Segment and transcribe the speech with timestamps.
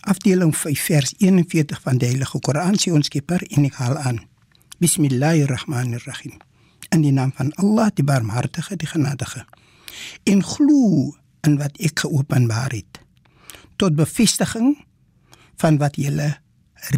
[0.00, 4.20] afdeling 5, vers 41 van die Heilige Koran sê ons Skepper en ek haal aan.
[4.80, 6.38] Bismillahirrahmanirrahim.
[6.90, 9.44] In die naam van Allah, die Barmhartige, die Genadige.
[10.24, 11.14] En glo
[11.46, 13.00] in wat ek geopenbaar het
[13.80, 14.76] tot bevestiging
[15.60, 16.34] van wat jy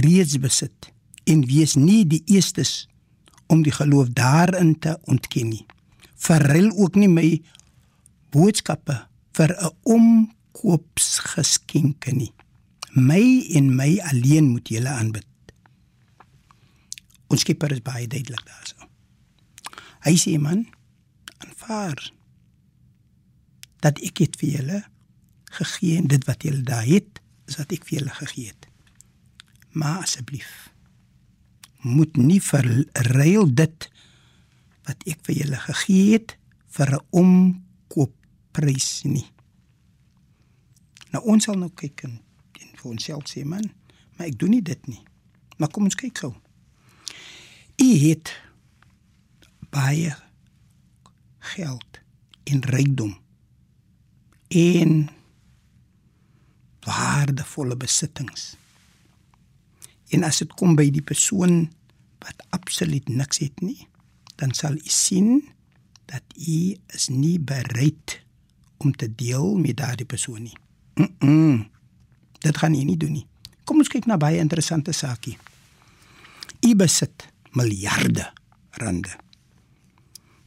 [0.00, 0.92] reeds besit
[1.28, 2.88] en wees nie die eerstes
[3.52, 5.66] om die geloof daarin te ontken nie.
[6.16, 7.42] Verruil ook nie my
[8.30, 12.32] boodskappe vir 'n omkoopsgeskenke nie.
[12.94, 15.26] My en my alleen moet julle aanbid.
[17.30, 18.88] Ons skepper is baie duidelik daarso.
[20.02, 20.64] Hy sê man,
[21.44, 22.00] aanvaar
[23.84, 24.80] dat ek het vir julle
[25.60, 28.66] gegee en dit wat julle daar het, is wat ek vir julle gegee het.
[29.72, 30.70] Maar asseblief
[31.80, 33.86] moet nie verruil dit
[34.88, 36.34] wat ek vir julle gegee het
[36.74, 39.30] vir 'n omkoopprys nie.
[41.12, 42.20] Nou ons sal nou kyk en
[42.80, 43.70] vir onsself sê man,
[44.16, 45.00] maar ek doen nie dit nie.
[45.60, 46.32] Maar kom ons kyk gou.
[47.80, 48.32] U het
[49.70, 50.14] baie
[51.54, 52.00] geld
[52.50, 53.14] en rykdom
[54.50, 55.08] en
[56.84, 58.54] waardevolle besittings.
[60.10, 61.68] En as dit kom by die persoon
[62.24, 63.86] wat absoluut niks het nie,
[64.40, 65.44] dan sal u sien
[66.10, 68.18] dat u is nie bereid
[68.82, 70.56] om te deel met daardie persoon nie.
[70.94, 71.79] Mm -mm.
[72.40, 73.26] Dit gaan u nie doen nie.
[73.64, 75.36] Kom ons kyk na baie interessante saakie.
[76.66, 78.26] U besit miljarde
[78.80, 79.12] rande.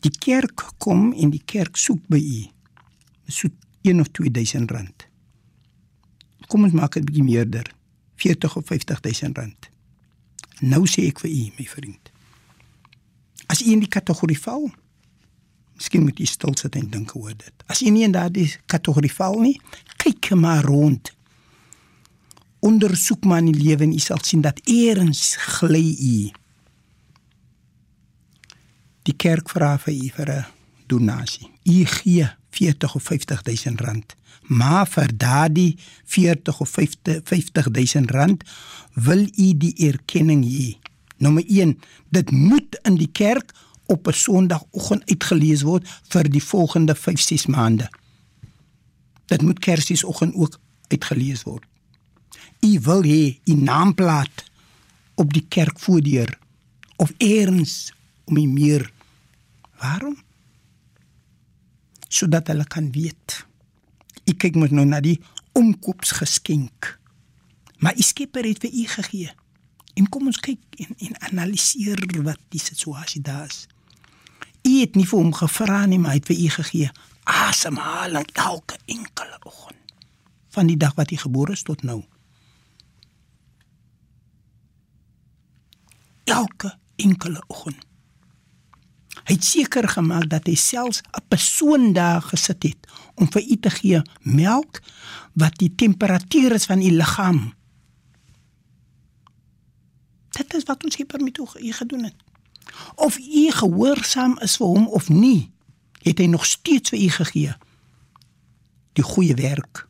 [0.00, 2.40] Die kerk kom en die kerk soek by u.
[3.28, 3.50] So
[3.82, 5.06] 1 of 2000 rand.
[6.50, 7.68] Kom ons maak dit bietjie meerder.
[8.20, 9.68] 40 of 50000 rand.
[10.60, 12.10] Nou sê ek vir u, my vriend.
[13.50, 14.68] As u in die kategorie val,
[15.78, 17.64] miskien moet u stil sit en dink oor dit.
[17.66, 19.56] As u nie in daardie kategorie val nie,
[20.02, 21.12] kyk maar rond.
[22.60, 26.30] Ondersoek maar in die lewe en u sal sien dat eers gly u.
[29.02, 30.46] Die kerk vra vir u vir 'n
[30.86, 31.50] donasie.
[31.64, 34.14] U gee 40 of 50000 rand
[34.50, 38.44] maar vir daardie 40 of 50 50000 rand
[38.94, 40.78] wil u die erkenning hê.
[41.16, 41.78] Nommer 1,
[42.08, 43.54] dit moet in die kerk
[43.86, 47.90] op 'n Sondagoggend uitgelees word vir die volgende 5-6 maande.
[49.26, 51.64] Dit moet Kersfeesoggend ook uitgelees word.
[52.60, 54.44] U wil hê u naamplaat
[55.14, 56.38] op die kerkvoordeur
[56.96, 57.92] of eers
[58.24, 58.92] om u meer.
[59.80, 60.16] Waarom?
[62.08, 63.48] Sodat hulle kan weet
[64.30, 65.18] u kyk mos nou na die
[65.58, 66.98] omkoopsgeskenk.
[67.82, 69.30] Maar u skepper het vir u gegee.
[69.98, 73.66] En kom ons kyk en en analiseer wat die situasie daar is.
[74.62, 76.90] U het nie vir hom gevra nie, maar hy het vir u gegee
[77.30, 79.76] asemhaling elke enkele oggend
[80.50, 82.00] van die dag wat hy gebore is tot nou.
[86.30, 87.86] Elke enkele oggend.
[89.26, 93.56] Hy het seker gemaak dat hy selfs 'n persoon daar gesit het om vir u
[93.56, 94.80] te gee melk
[95.32, 97.54] wat die temperatuur is van u liggaam.
[100.30, 102.16] Dit is wat ons hier met u gedoen het.
[102.94, 105.50] Of u gehoorsaam is vir hom of nie,
[106.02, 107.54] het hy nog steeds vir u gegee
[108.92, 109.86] die goeie werk.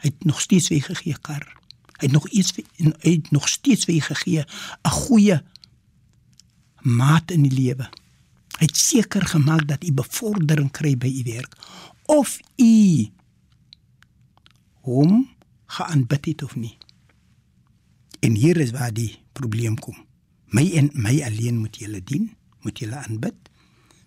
[0.00, 1.63] Hy het nog steeds vir u gegee kar.
[1.98, 5.42] Hy het nog iets vir hy het nog steeds vir gegee 'n goeie
[6.82, 7.88] maat in die lewe.
[8.58, 11.56] Hy het seker gemaak dat u bevordering kry by u werk
[12.06, 13.08] of u
[14.84, 15.28] hom
[15.66, 16.76] geaanbid het of nie.
[18.20, 19.96] En hier is waar die probleem kom.
[20.54, 22.30] My en my alleen moet julle dien,
[22.60, 23.34] moet julle aanbid.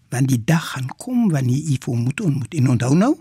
[0.10, 2.54] Want die dag gaan kom wanneer u vir moet ontmoet.
[2.54, 3.13] En onthou nou,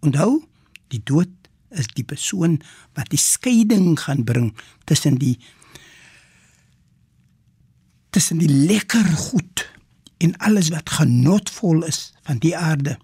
[0.00, 0.44] onthou,
[0.88, 1.45] die dood
[1.78, 2.58] is die persoon
[2.94, 4.52] wat die skeiding gaan bring
[4.84, 5.36] tussen die
[8.10, 9.66] tussen die lekker goed
[10.24, 12.96] en alles wat genotvol is van die aarde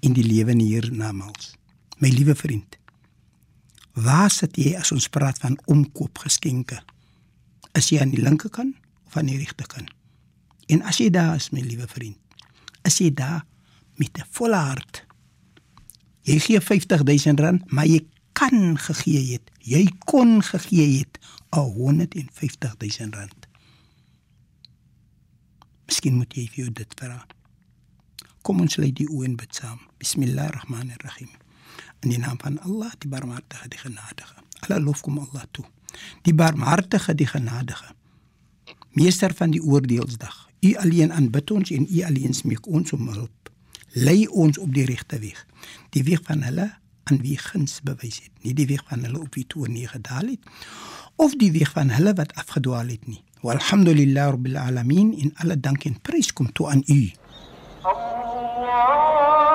[0.00, 1.52] in die lewe hiernamaals.
[2.00, 2.78] My liewe vriend,
[3.92, 6.80] waar sit jy as ons praat van omkoopgeskenke?
[7.76, 8.76] Is jy aan die linkerkant
[9.06, 9.92] of aan die regterkant?
[10.70, 12.16] En as jy daar is, my liewe vriend,
[12.88, 13.44] is jy daar
[14.00, 15.04] met 'n volle hart.
[16.28, 19.50] Jy gee 50000 rand, maar jy kan gegee het.
[19.58, 21.18] Jy kon gegee het
[21.50, 23.46] 150000 rand.
[25.86, 27.26] Miskien moet jy vir jou dit vra.
[28.46, 29.80] Kom ons lê die oë en bid saam.
[30.00, 31.32] Bismillahirrahmanirrahim.
[32.00, 34.38] In die naam van Allah, die Barmhartige, die Genadige.
[34.60, 35.64] Alle lof kom Allah toe.
[36.24, 37.94] Die Barmhartige, die Genadige.
[38.96, 40.48] Meester van die oordeelsdag.
[40.60, 43.49] U alleen aanbid ons en u alleen smeek ons om hulp.
[43.92, 45.46] Lei ons op die regte weeg.
[45.90, 46.68] Die weeg van hulle
[47.10, 50.30] aan wie guns bewys het, nie die weeg van hulle op wie toe nie gedaal
[50.30, 50.54] het
[51.20, 53.20] of die weeg van hulle wat afgedwaal het nie.
[53.44, 57.02] Walhamdulillah rabbil alamin in alle dank en prys kom toe aan u.
[57.82, 59.49] Allah